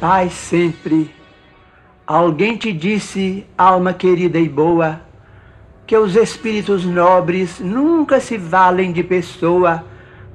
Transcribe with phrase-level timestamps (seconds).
[0.00, 1.14] paz sempre.
[2.06, 5.00] Alguém te disse, alma querida e boa,
[5.86, 9.84] que os espíritos nobres nunca se valem de pessoa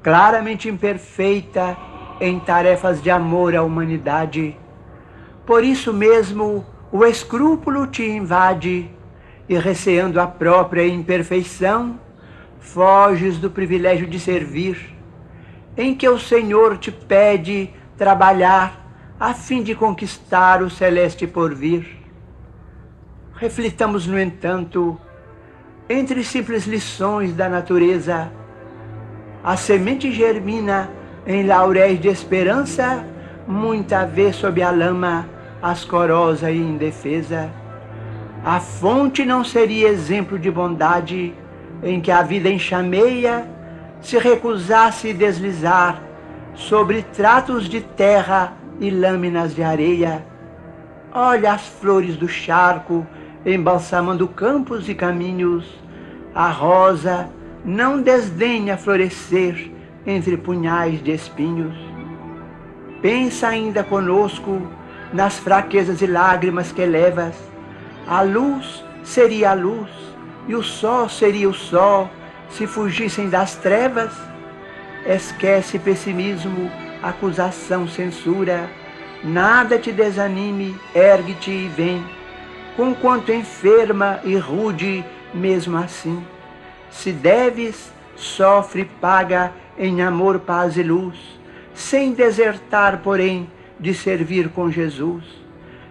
[0.02, 1.78] claramente imperfeita
[2.20, 4.58] em tarefas de amor à humanidade.
[5.46, 8.90] Por isso mesmo o escrúpulo te invade
[9.48, 12.00] e, receando a própria imperfeição,
[12.60, 14.96] foges do privilégio de servir,
[15.76, 18.81] em que o Senhor te pede trabalhar
[19.22, 21.86] a fim de conquistar o celeste porvir.
[23.36, 25.00] Reflitamos, no entanto,
[25.88, 28.32] entre simples lições da natureza,
[29.44, 30.90] a semente germina
[31.28, 33.06] em lauréis de esperança,
[33.48, 35.30] muita vez sob a lama,
[35.62, 37.48] ascorosa e indefesa.
[38.44, 41.36] A fonte não seria exemplo de bondade
[41.84, 43.48] em que a vida enxameia
[44.02, 46.02] se recusasse deslizar
[46.56, 50.26] sobre tratos de terra e lâminas de areia.
[51.14, 53.06] Olha as flores do charco
[53.46, 55.66] embalsamando campos e caminhos.
[56.34, 57.30] A rosa
[57.64, 59.72] não desdenha florescer
[60.06, 61.76] entre punhais de espinhos.
[63.02, 64.62] Pensa ainda conosco
[65.14, 67.36] nas fraquezas e lágrimas que levas.
[68.08, 69.90] A luz seria a luz
[70.48, 72.10] e o sol seria o sol
[72.50, 74.12] se fugissem das trevas.
[75.06, 76.70] Esquece pessimismo,
[77.02, 78.70] acusação, censura.
[79.24, 82.04] Nada te desanime, ergue-te e vem,
[82.76, 86.26] conquanto enferma e rude mesmo assim.
[86.90, 91.18] Se deves, sofre, paga em amor, paz e luz,
[91.74, 93.50] sem desertar, porém,
[93.80, 95.24] de servir com Jesus.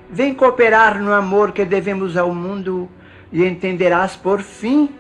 [0.08, 2.88] Vem cooperar no amor que devemos ao mundo
[3.32, 4.90] e entenderás por fim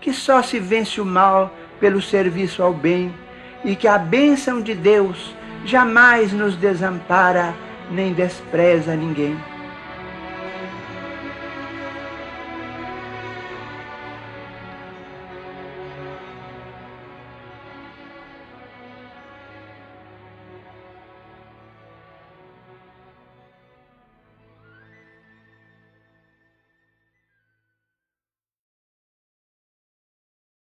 [0.00, 3.12] que só se vence o mal pelo serviço ao bem
[3.64, 5.34] e que a bênção de Deus
[5.64, 7.54] jamais nos desampara
[7.90, 9.53] nem despreza ninguém.